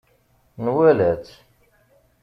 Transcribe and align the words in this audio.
Nwala-tt. 0.63 1.33